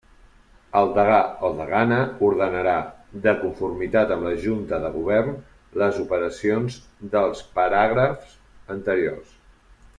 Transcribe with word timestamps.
El 0.77 0.87
degà 0.93 1.17
o 1.49 1.51
degana 1.59 1.99
ordenarà, 2.27 2.73
de 3.27 3.35
conformitat 3.43 4.15
amb 4.17 4.27
la 4.29 4.33
Junta 4.47 4.81
de 4.87 4.91
Govern, 4.97 5.39
les 5.83 6.03
operacions 6.07 6.79
dels 7.17 7.47
paràgrafs 7.59 8.37
anteriors. 8.79 9.39